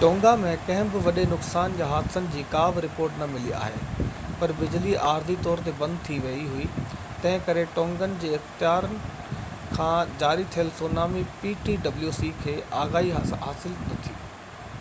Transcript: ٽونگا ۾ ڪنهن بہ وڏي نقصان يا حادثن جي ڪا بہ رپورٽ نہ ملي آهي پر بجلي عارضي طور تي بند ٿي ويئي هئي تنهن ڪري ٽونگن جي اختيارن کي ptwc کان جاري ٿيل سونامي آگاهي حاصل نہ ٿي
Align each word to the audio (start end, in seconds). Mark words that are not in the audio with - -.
ٽونگا 0.00 0.32
۾ 0.40 0.50
ڪنهن 0.66 0.90
بہ 0.90 1.00
وڏي 1.06 1.22
نقصان 1.30 1.72
يا 1.78 1.86
حادثن 1.92 2.26
جي 2.34 2.42
ڪا 2.52 2.60
بہ 2.76 2.84
رپورٽ 2.84 3.16
نہ 3.22 3.26
ملي 3.32 3.54
آهي 3.62 3.80
پر 4.42 4.54
بجلي 4.60 4.92
عارضي 5.06 5.36
طور 5.46 5.62
تي 5.68 5.74
بند 5.80 5.98
ٿي 6.10 6.18
ويئي 6.26 6.44
هئي 6.52 6.68
تنهن 7.24 7.42
ڪري 7.48 7.66
ٽونگن 7.80 8.14
جي 8.26 8.30
اختيارن 8.38 8.94
کي 9.06 9.32
ptwc 9.32 9.72
کان 9.80 10.14
جاري 10.24 10.48
ٿيل 10.58 10.72
سونامي 10.82 11.24
آگاهي 11.48 13.36
حاصل 13.48 13.76
نہ 13.80 14.00
ٿي 14.06 14.16